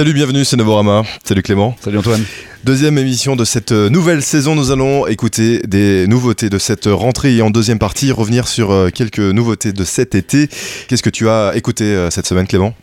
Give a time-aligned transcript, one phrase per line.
[0.00, 1.02] Salut, bienvenue, c'est Novorama.
[1.24, 1.76] Salut Clément.
[1.78, 2.24] Salut Antoine.
[2.62, 7.36] Deuxième émission de cette euh, nouvelle saison, nous allons écouter des nouveautés de cette rentrée
[7.36, 10.46] et en deuxième partie revenir sur euh, quelques nouveautés de cet été.
[10.86, 12.74] Qu'est-ce que tu as écouté euh, cette semaine Clément?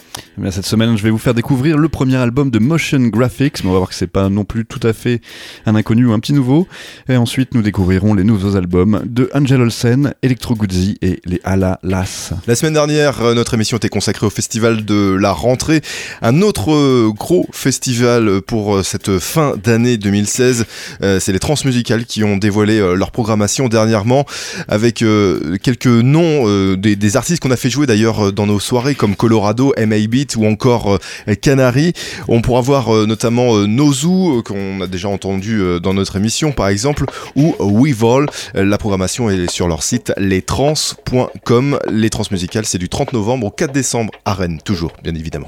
[0.43, 3.69] Eh Cette semaine je vais vous faire découvrir le premier album de Motion Graphics, mais
[3.69, 5.21] on va voir que c'est pas non plus tout à fait
[5.67, 6.67] un inconnu ou un petit nouveau.
[7.07, 11.79] Et ensuite nous découvrirons les nouveaux albums de Angel Olsen, Electro Guzzi et les Ala
[11.83, 12.33] Las.
[12.47, 15.81] La semaine dernière, notre émission était consacrée au festival de la rentrée,
[16.23, 20.65] un autre gros festival pour cette fin d'année 2016.
[21.03, 24.25] Euh, c'est les Transmusicales qui ont dévoilé euh, leur programmation dernièrement
[24.67, 26.45] avec euh, quelques noms
[26.75, 30.45] des, artistes qu'on a fait jouer d'ailleurs dans nos soirées comme Colorado, MA Beat ou
[30.45, 30.99] encore
[31.41, 31.93] Canary.
[32.27, 37.55] On pourra voir notamment Nozu qu'on a déjà entendu dans notre émission par exemple ou
[37.59, 38.25] Weevil.
[38.53, 41.79] La programmation est sur leur site lestrans.com.
[41.89, 45.47] Les Transmusicales, c'est du 30 novembre au 4 décembre à Rennes, toujours bien évidemment.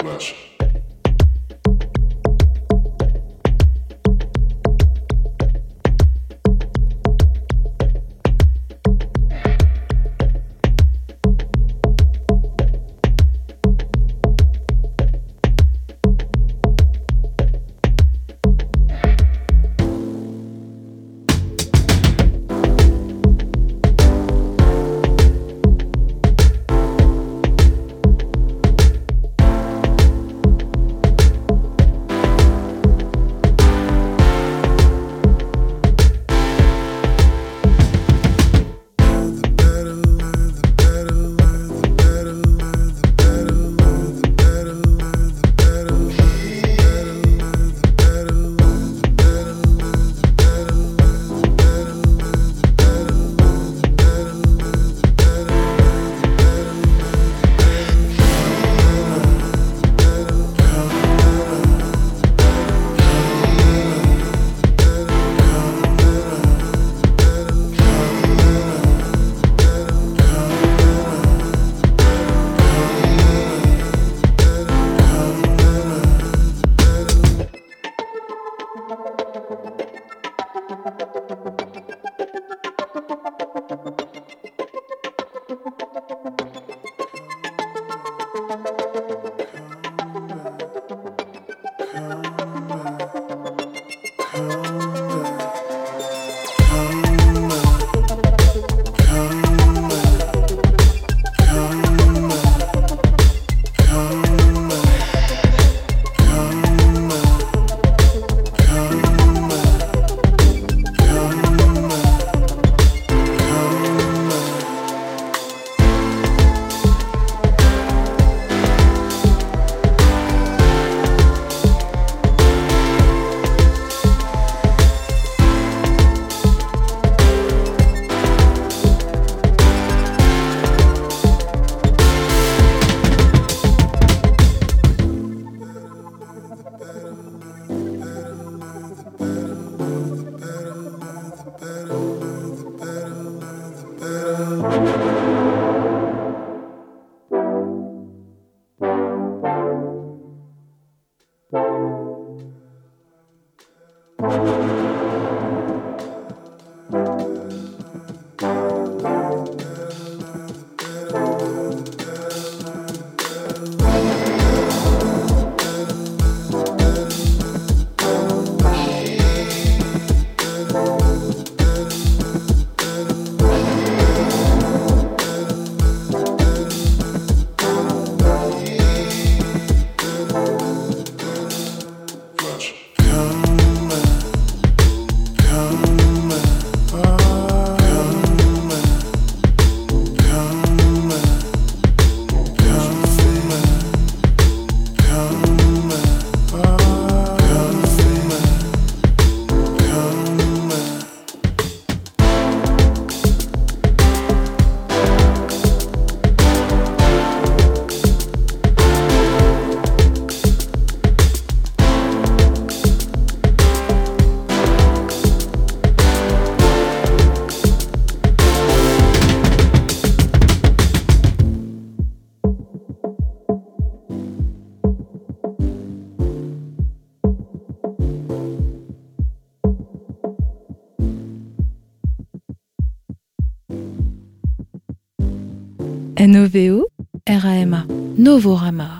[238.30, 238.99] Novorama.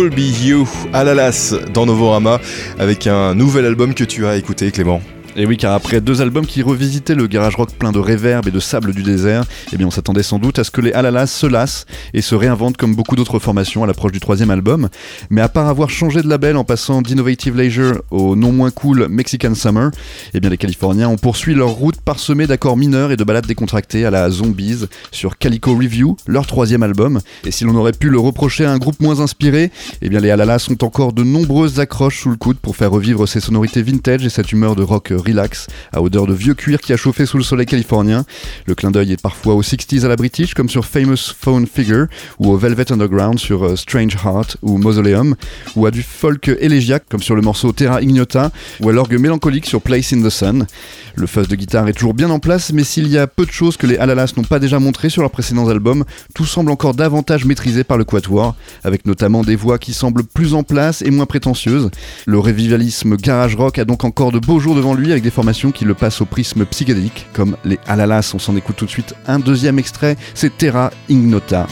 [0.00, 2.40] Cool Be You à l'Alas dans Novorama
[2.78, 5.02] avec un nouvel album que tu as écouté Clément.
[5.40, 8.50] Et oui, car après deux albums qui revisitaient le garage rock plein de réverb et
[8.50, 11.28] de sable du désert, eh bien on s'attendait sans doute à ce que les Alalas
[11.28, 14.90] se lassent et se réinventent comme beaucoup d'autres formations à l'approche du troisième album.
[15.30, 19.08] Mais à part avoir changé de label en passant d'Innovative Leisure au non moins cool
[19.08, 19.90] Mexican Summer,
[20.34, 24.04] eh bien les Californiens ont poursuivi leur route parsemée d'accords mineurs et de balades décontractées
[24.04, 27.18] à la Zombies sur Calico Review, leur troisième album.
[27.46, 29.70] Et si l'on aurait pu le reprocher à un groupe moins inspiré,
[30.02, 33.26] eh bien les Alalas ont encore de nombreuses accroches sous le coude pour faire revivre
[33.26, 35.14] ces sonorités vintage et cette humeur de rock
[35.92, 38.24] à odeur de vieux cuir qui a chauffé sous le soleil californien.
[38.66, 42.06] Le clin d'œil est parfois aux 60s à la British, comme sur Famous Phone Figure,
[42.38, 45.34] ou au Velvet Underground sur euh, Strange Heart ou Mausoleum,
[45.76, 49.66] ou à du folk élégiaque, comme sur le morceau Terra Ignota, ou à l'orgue mélancolique
[49.66, 50.66] sur Place in the Sun.
[51.16, 53.50] Le fuzz de guitare est toujours bien en place, mais s'il y a peu de
[53.50, 56.94] choses que les Alalas n'ont pas déjà montrées sur leurs précédents albums, tout semble encore
[56.94, 61.10] davantage maîtrisé par le Quatuor, avec notamment des voix qui semblent plus en place et
[61.10, 61.90] moins prétentieuses.
[62.26, 65.70] Le revivalisme garage rock a donc encore de beaux jours devant lui avec des formations
[65.70, 68.32] qui le passent au prisme psychédélique, comme les Alalas.
[68.34, 71.66] On s'en écoute tout de suite un deuxième extrait, c'est Terra Ignota.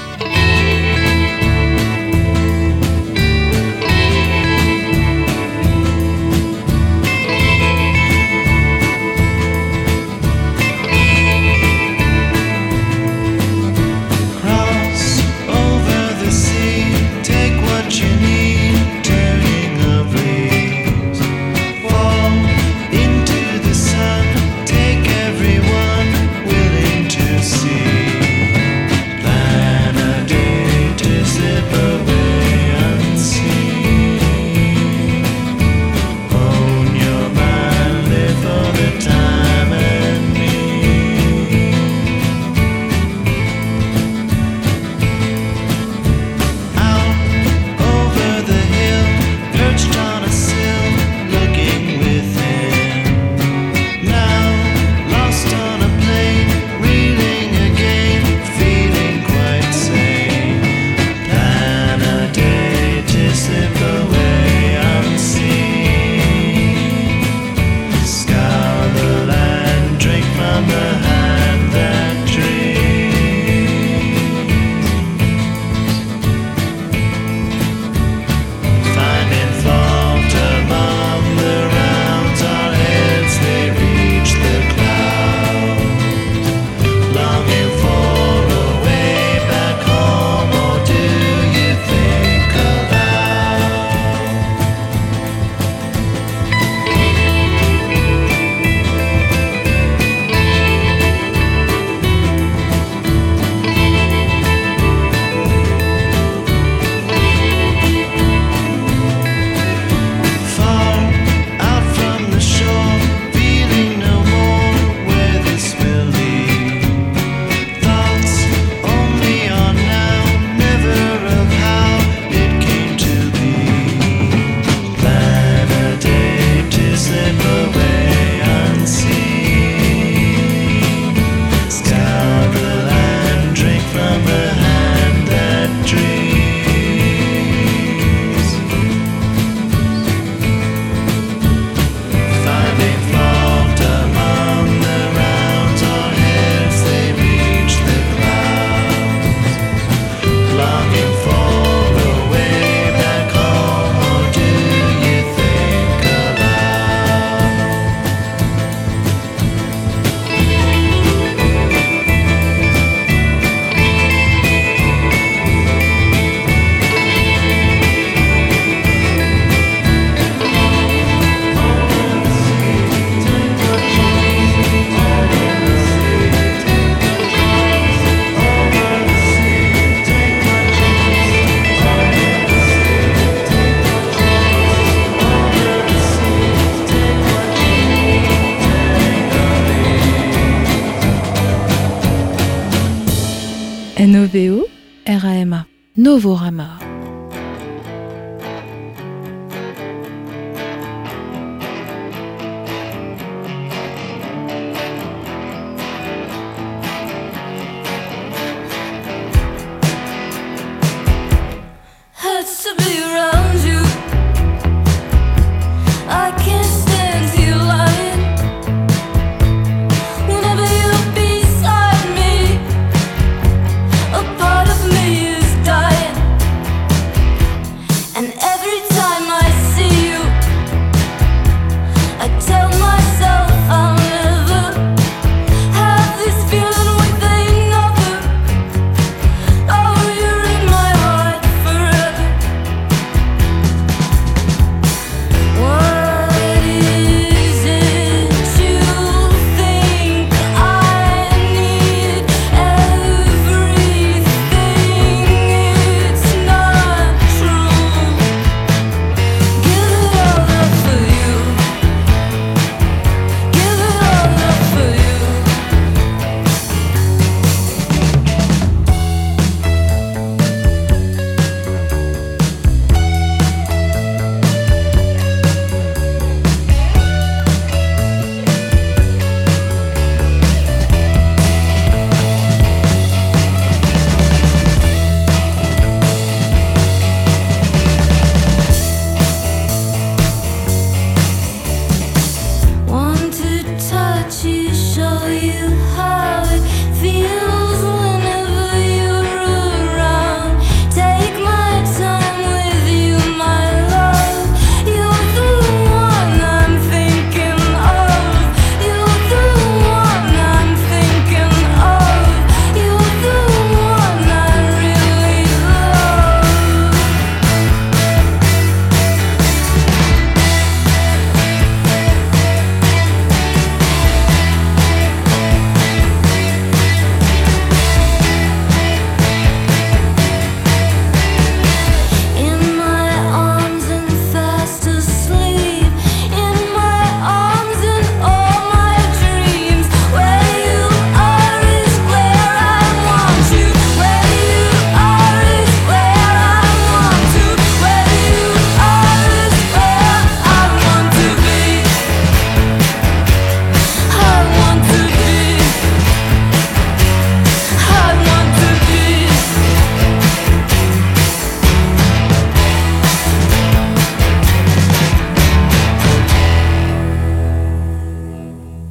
[196.18, 196.47] Novorama.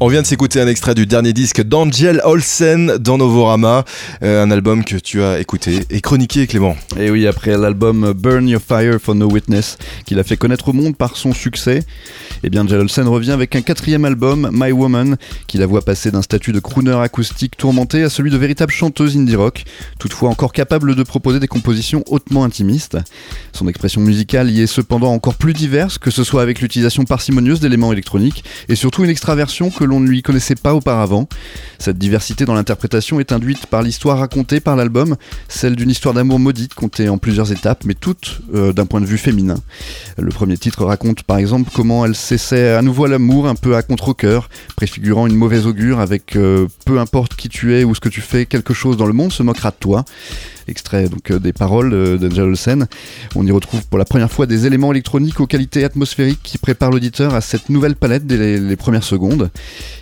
[0.08, 3.84] On vient de s'écouter un extrait du dernier disque d'Angel Olsen dans Novorama,
[4.24, 6.78] euh, un album que tu as écouté et chroniqué, Clément.
[6.98, 10.72] Et oui, après l'album Burn Your Fire for No Witness, qu'il a fait connaître au
[10.72, 11.84] monde par son succès,
[12.42, 16.10] eh bien Angel Olsen revient avec un quatrième album, My Woman, qui la voit passer
[16.10, 19.66] d'un statut de crooner acoustique tourmenté à celui de véritable chanteuse indie rock,
[20.00, 22.98] toutefois encore capable de proposer des compositions hautement intimistes.
[23.52, 27.60] Son expression musicale y est cependant encore plus diverse, que ce soit avec l'utilisation parcimonieuse
[27.60, 31.27] d'éléments électroniques et surtout une extraversion que l'on ne lui connaissait pas auparavant.
[31.80, 35.16] Cette diversité dans l'interprétation est induite par l'histoire racontée par l'album,
[35.48, 39.06] celle d'une histoire d'amour maudite contée en plusieurs étapes, mais toutes euh, d'un point de
[39.06, 39.58] vue féminin.
[40.18, 43.75] Le premier titre raconte par exemple comment elle s'essaie à nouveau à l'amour, un peu
[43.75, 48.00] à contre-coeur, préfigurant une mauvaise augure avec euh, peu importe qui tu es ou ce
[48.00, 50.06] que tu fais, quelque chose dans le monde se moquera de toi
[50.68, 52.88] extrait donc euh, des paroles euh, d'Angel Olsen.
[53.36, 56.92] On y retrouve pour la première fois des éléments électroniques aux qualités atmosphériques qui préparent
[56.92, 59.50] l'auditeur à cette nouvelle palette dès les, premières secondes.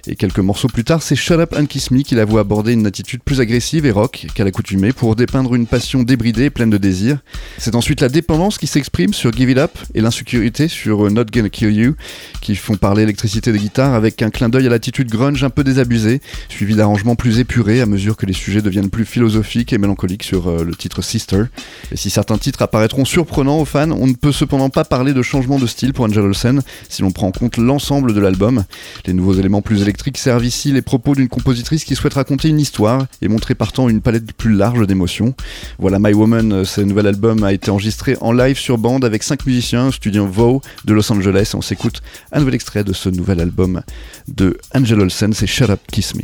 [0.08, 2.74] Et quelques morceaux plus tard, c'est Shut Up and Kiss Me qui la voit aborder
[2.74, 6.70] une attitude plus agressive et rock qu'à l'accoutumée pour dépeindre une passion débridée et pleine
[6.70, 7.20] de désir.
[7.58, 11.50] C'est ensuite la dépendance qui s'exprime sur Give It Up et l'insécurité sur Not Gonna
[11.50, 11.96] Kill You
[12.42, 15.64] qui font parler l'électricité des guitares avec un clin d'œil à l'attitude grunge un peu
[15.64, 20.24] désabusée, suivi d'arrangements plus épurés à mesure que les sujets deviennent plus philosophiques et mélancoliques
[20.24, 21.44] sur euh, le titre Sister.
[21.92, 25.22] Et si certains titres apparaîtront surprenants aux fans, on ne peut cependant pas parler de
[25.22, 28.64] changement de style pour Angel Olsen si l'on prend en compte l'ensemble de l'album.
[29.06, 32.60] Les nouveaux éléments plus électriques servent ici les propos d'une compositrice qui souhaite raconter une
[32.60, 35.34] histoire et montrer partant une palette plus large d'émotions.
[35.80, 39.24] Voilà My Woman, euh, ce nouvel album a été enregistré en live sur bande avec
[39.24, 41.52] 5 musiciens, studio Vow de Los Angeles.
[41.54, 42.02] on s'écoute
[42.32, 43.82] un nouvel extrait de ce nouvel album
[44.28, 46.24] de Angel Olsen, c'est Shut Up Kiss Me.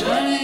[0.00, 0.39] Novorama.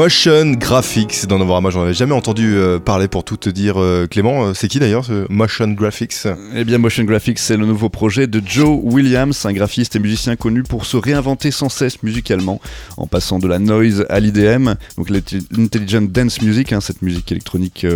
[0.00, 3.74] Motion Graphics dans Novorama, j'en avais jamais entendu euh, parler pour tout te dire.
[3.76, 6.26] Euh, Clément, euh, c'est qui d'ailleurs ce Motion Graphics?
[6.54, 10.36] Eh bien, Motion Graphics, c'est le nouveau projet de Joe Williams, un graphiste et musicien
[10.36, 12.62] connu pour se réinventer sans cesse musicalement,
[12.96, 17.86] en passant de la noise à l'IDM, donc l'intelligent dance music, hein, cette musique électronique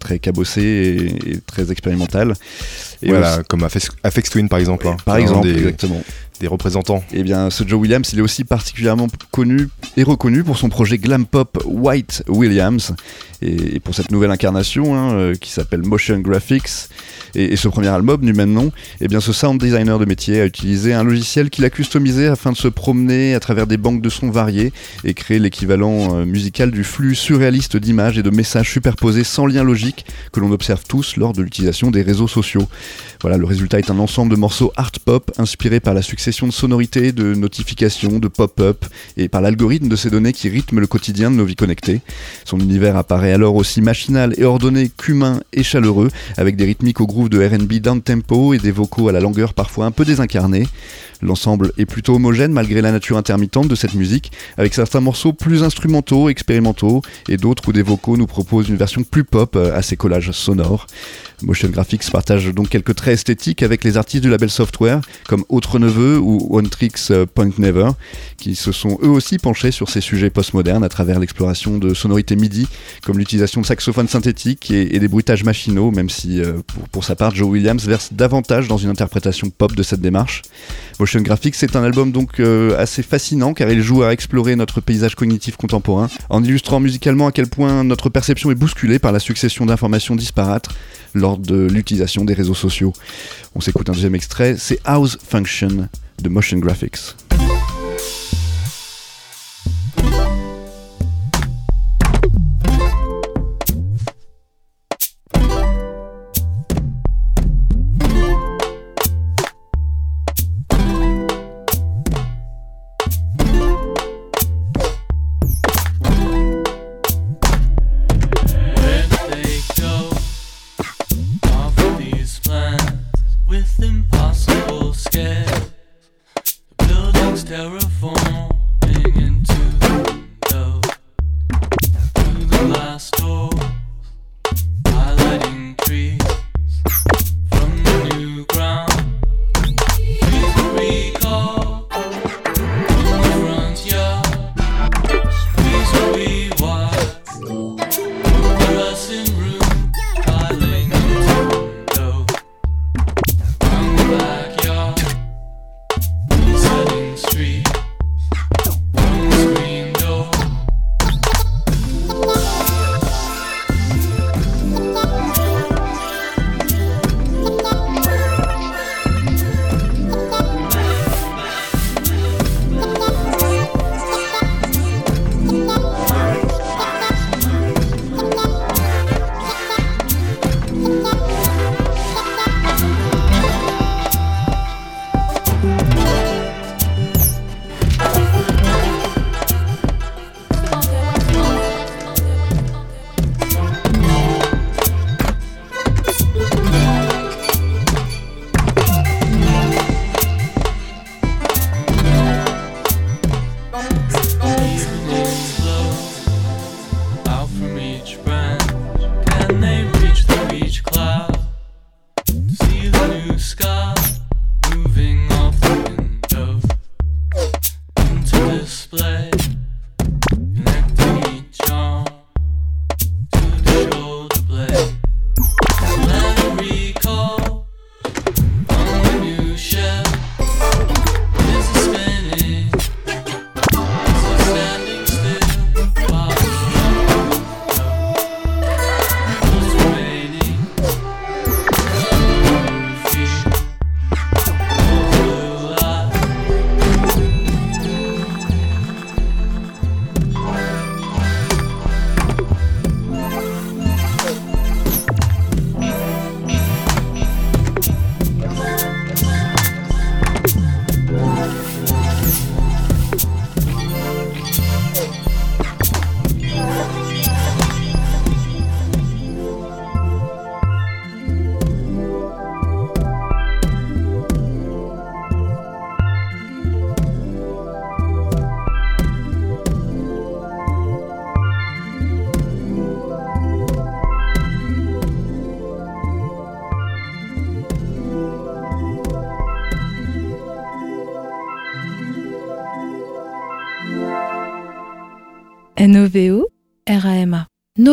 [0.00, 2.36] très cabossée et, très expérimentale.
[3.02, 4.88] Et voilà, comme Afex Twin par exemple.
[4.88, 4.96] Hein.
[5.04, 6.02] Par exemple, exactement
[6.40, 7.02] des représentants.
[7.12, 10.98] Eh bien, ce Joe Williams, il est aussi particulièrement connu et reconnu pour son projet
[10.98, 12.94] glam pop White Williams
[13.42, 16.88] et, pour cette nouvelle incarnation hein, euh, qui s'appelle Motion Graphics.
[17.34, 20.46] Et, ce premier album du même nom, eh bien, ce sound designer de métier a
[20.46, 24.08] utilisé un logiciel qu'il a customisé afin de se promener à travers des banques de
[24.08, 24.72] sons variés
[25.04, 29.64] et créer l'équivalent euh, musical du flux surréaliste d'images et de messages superposés sans lien
[29.64, 32.68] logique que l'on observe tous lors de l'utilisation des réseaux sociaux.
[33.24, 36.52] Voilà, le résultat est un ensemble de morceaux art pop inspirés par la succession de
[36.52, 38.84] sonorités, de notifications, de pop-up
[39.16, 42.02] et par l'algorithme de ces données qui rythment le quotidien de nos vies connectées.
[42.44, 47.06] Son univers apparaît alors aussi machinal et ordonné qu'humain et chaleureux, avec des rythmiques au
[47.06, 50.66] groove de RB down tempo et des vocaux à la longueur parfois un peu désincarnés.
[51.24, 55.62] L'ensemble est plutôt homogène malgré la nature intermittente de cette musique, avec certains morceaux plus
[55.62, 59.80] instrumentaux, expérimentaux, et d'autres où des vocaux nous proposent une version plus pop euh, à
[59.80, 60.86] ces collages sonores.
[61.42, 65.78] Motion Graphics partage donc quelques traits esthétiques avec les artistes du label Software, comme Autre
[65.78, 67.90] Neveu ou One Tricks euh, Point Never,
[68.36, 72.36] qui se sont eux aussi penchés sur ces sujets postmodernes à travers l'exploration de sonorités
[72.36, 72.66] MIDI,
[73.02, 76.54] comme l'utilisation de saxophones synthétiques et, des bruitages machinaux, même si euh,
[76.92, 80.42] pour, sa part Joe Williams verse davantage dans une interprétation pop de cette démarche.
[81.22, 85.14] Graphics c'est un album donc euh, assez fascinant car il joue à explorer notre paysage
[85.14, 89.66] cognitif contemporain en illustrant musicalement à quel point notre perception est bousculée par la succession
[89.66, 90.68] d'informations disparates
[91.14, 92.92] lors de l'utilisation des réseaux sociaux.
[93.54, 95.88] On s'écoute un deuxième extrait, c'est House Function
[96.22, 97.14] de Motion Graphics.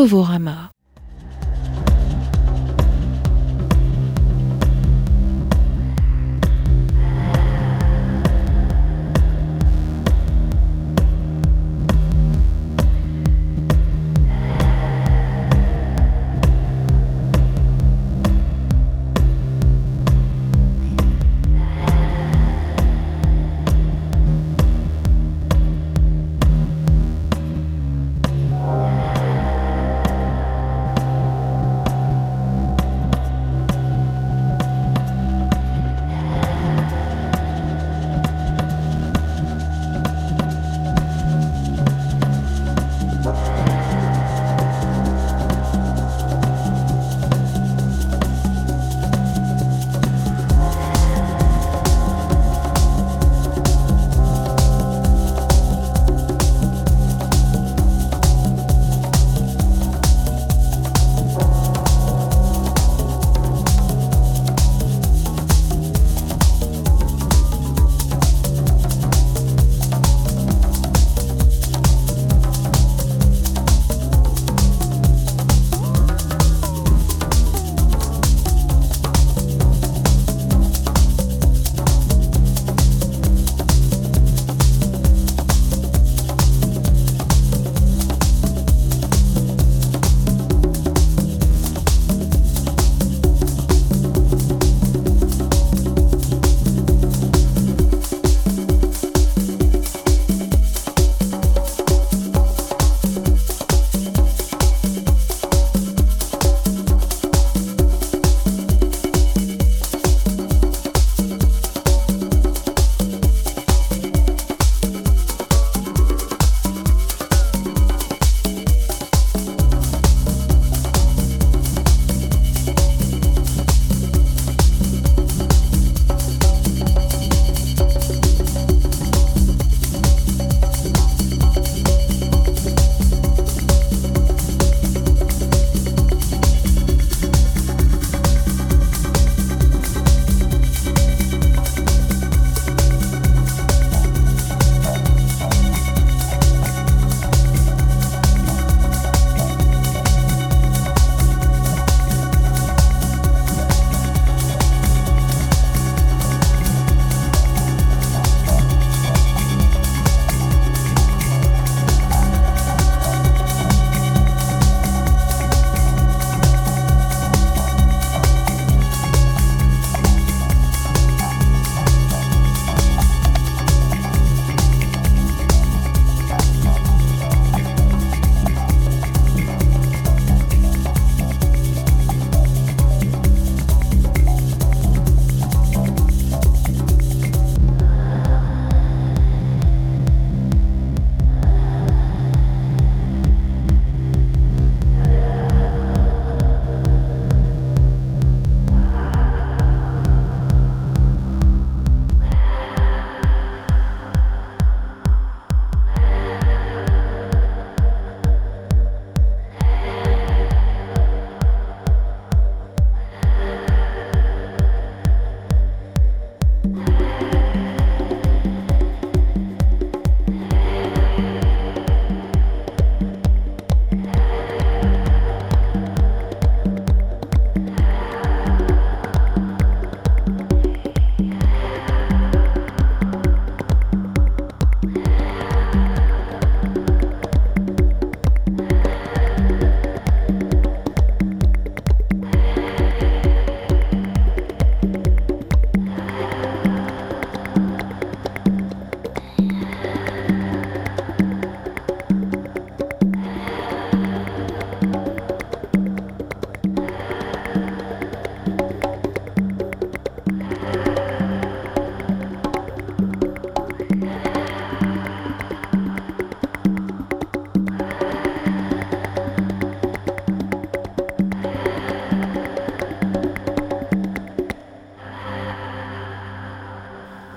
[0.02, 0.71] Novorama.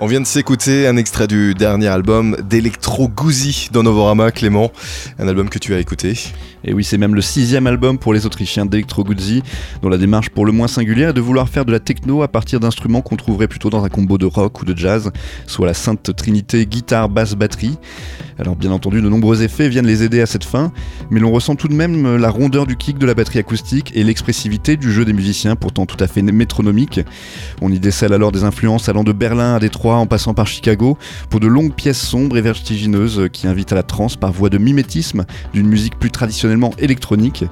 [0.05, 4.71] On vient de s'écouter un extrait du dernier album d'Electro Gouzi dans Novorama, Clément.
[5.19, 6.13] Un album que tu as écouté.
[6.67, 9.43] Et oui, c'est même le sixième album pour les Autrichiens d'Electro Guzzi,
[9.83, 12.29] dont la démarche pour le moins singulière est de vouloir faire de la techno à
[12.29, 15.11] partir d'instruments qu'on trouverait plutôt dans un combo de rock ou de jazz,
[15.47, 17.77] soit la sainte trinité guitare, basse, batterie.
[18.39, 20.73] Alors bien entendu, de nombreux effets viennent les aider à cette fin,
[21.11, 24.03] mais l'on ressent tout de même la rondeur du kick de la batterie acoustique et
[24.03, 27.01] l'expressivité du jeu des musiciens, pourtant tout à fait métronomique.
[27.61, 30.99] On y décèle alors des influences allant de Berlin à Détroit en passant par Chicago,
[31.31, 34.59] pour de longues pièces sombres et vertigineuses qui invitent à la trance par voie de
[34.59, 37.45] mimétisme d'une musique plus traditionnelle électronique.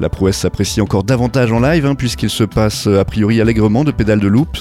[0.00, 3.90] La prouesse s'apprécie encore davantage en live, hein, puisqu'il se passe a priori allègrement de
[3.90, 4.56] pédales de loop,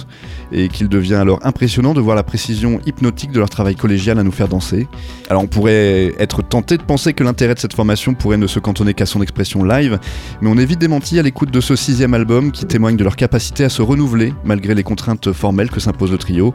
[0.51, 4.23] et qu'il devient alors impressionnant de voir la précision hypnotique de leur travail collégial à
[4.23, 4.87] nous faire danser.
[5.29, 8.59] Alors on pourrait être tenté de penser que l'intérêt de cette formation pourrait ne se
[8.59, 9.99] cantonner qu'à son expression live,
[10.41, 13.15] mais on est vite démenti à l'écoute de ce sixième album qui témoigne de leur
[13.15, 16.53] capacité à se renouveler malgré les contraintes formelles que s'impose le trio.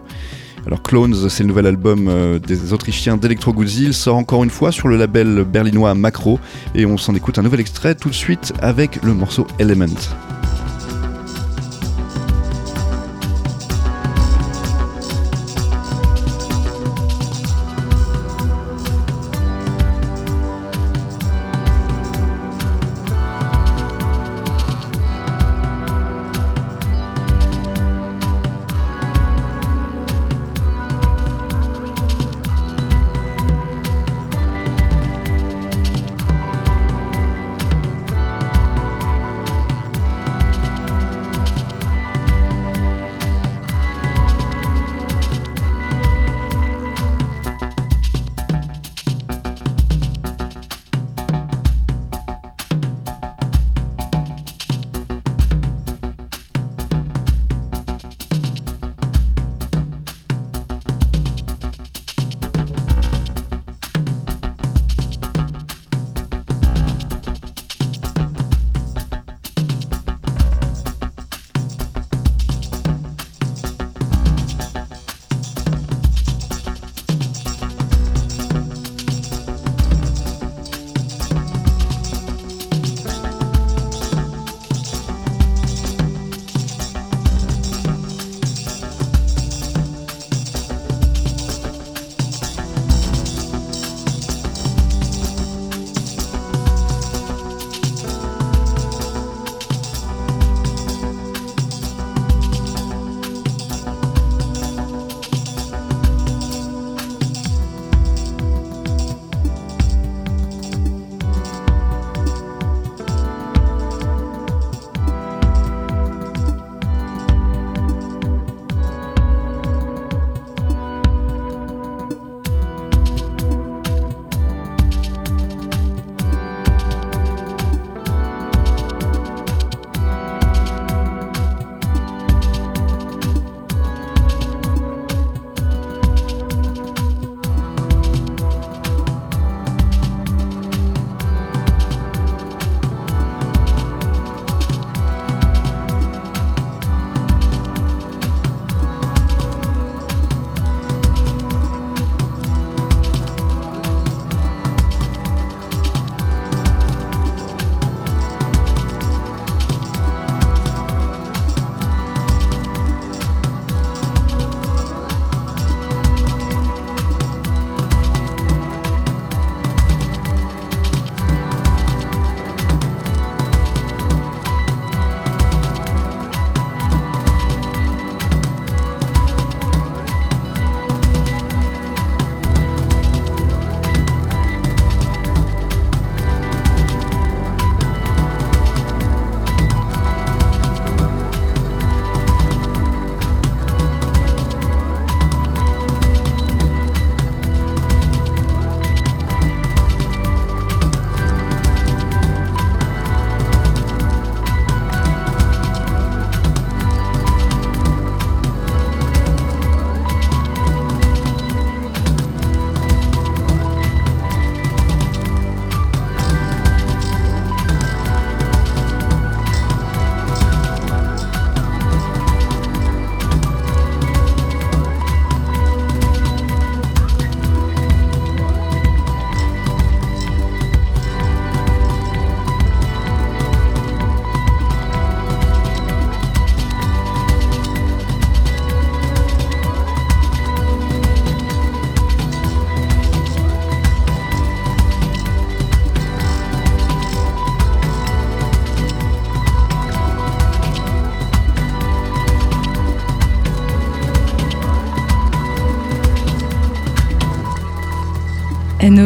[0.66, 3.84] Alors Clones, c'est le nouvel album euh, des Autrichiens d'Electro Goodsy.
[3.84, 6.38] Il sort encore une fois sur le label berlinois Macro
[6.74, 9.86] et on s'en écoute un nouvel extrait tout de suite avec le morceau Element.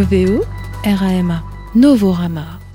[0.07, 0.47] Noveo
[0.85, 1.43] RAMA
[1.75, 2.66] Novorama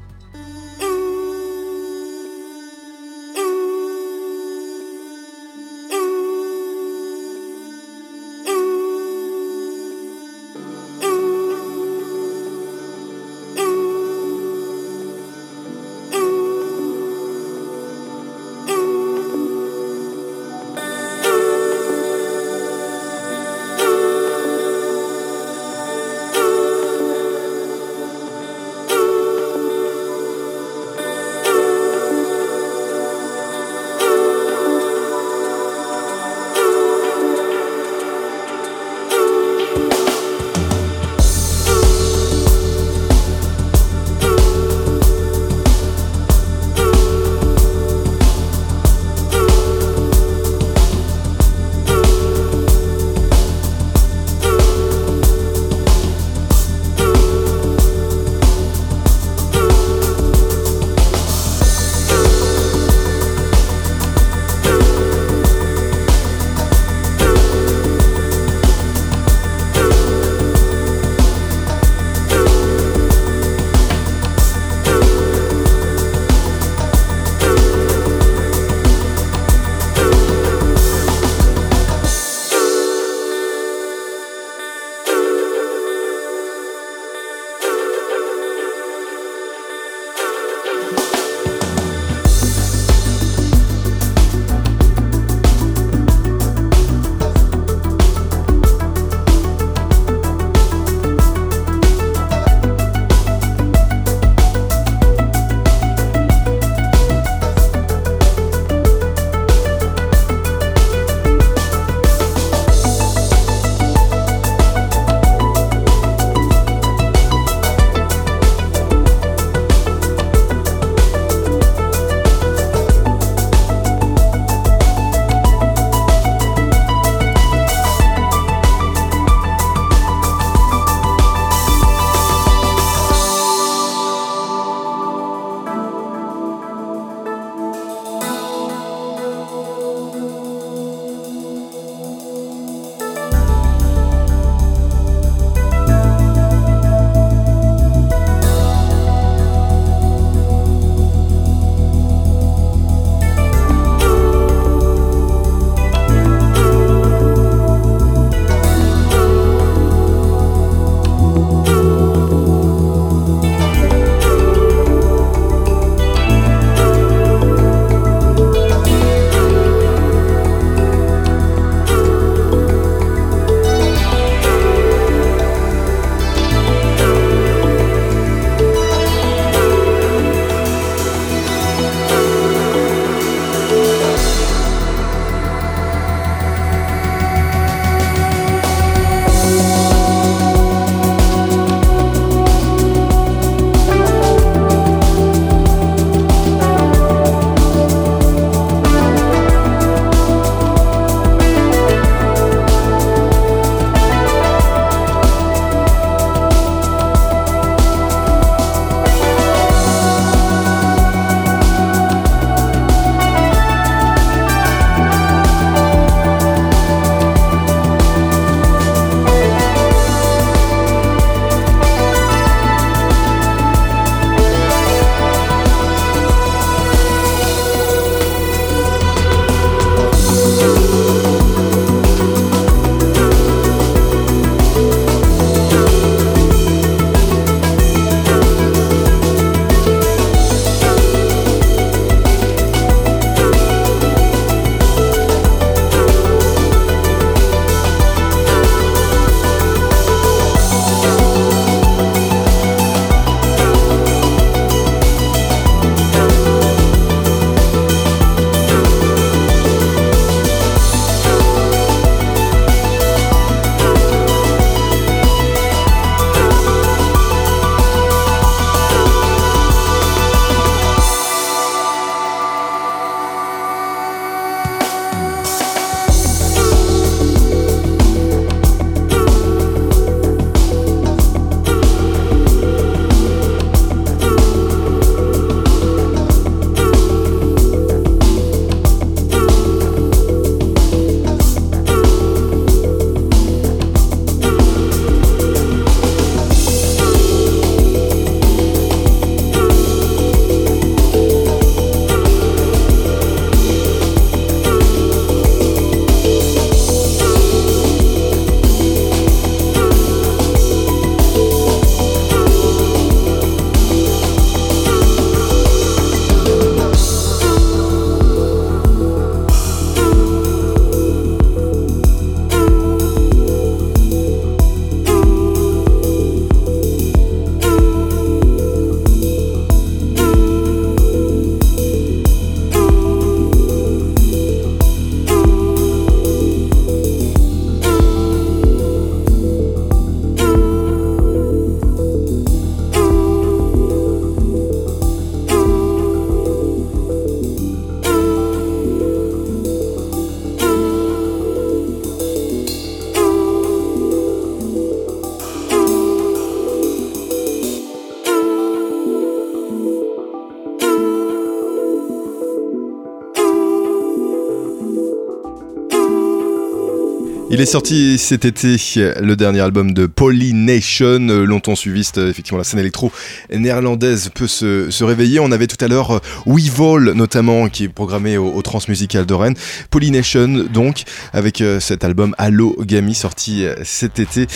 [367.66, 368.76] Sorti cet été
[369.22, 371.20] le dernier album de Polynation.
[371.20, 373.12] Longtemps suiviste, effectivement, la scène électro
[373.53, 375.39] néerlandaise peut se, réveiller.
[375.39, 379.34] On avait tout à l'heure euh, We Vol, notamment, qui est programmé au, Transmusical de
[379.34, 379.55] Rennes.
[379.89, 381.03] Polynation, donc,
[381.34, 384.47] avec euh, cet album Allo Gami sorti euh, cet été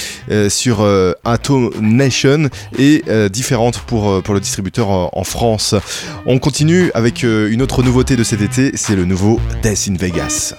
[0.50, 0.86] sur
[1.24, 5.76] Atom Nation et différente pour, pour le distributeur en France.
[6.26, 10.56] On continue avec une autre nouveauté de cet été, c'est le nouveau Death in Vegas.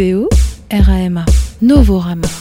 [0.00, 0.28] N-O-V-O
[0.70, 1.26] R-A-M-A.
[1.60, 2.39] Novorama.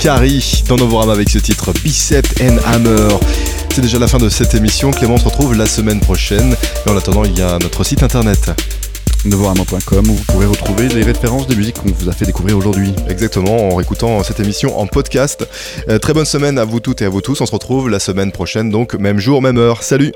[0.00, 3.08] Kari dans Novorama avec ce titre Bicep and Hammer.
[3.74, 4.92] C'est déjà la fin de cette émission.
[4.92, 6.56] Clément se retrouve la semaine prochaine.
[6.86, 8.50] Et en attendant, il y a notre site internet.
[9.26, 12.94] Novorama.com où vous pourrez retrouver les références des musiques qu'on vous a fait découvrir aujourd'hui.
[13.10, 15.46] Exactement, en réécoutant cette émission en podcast.
[15.90, 17.38] Euh, très bonne semaine à vous toutes et à vous tous.
[17.42, 19.82] On se retrouve la semaine prochaine, donc même jour, même heure.
[19.82, 20.14] Salut